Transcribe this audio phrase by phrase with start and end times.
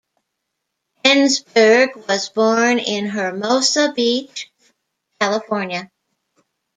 [1.03, 4.49] Ensberg was born in Hermosa Beach,
[5.19, 5.91] California.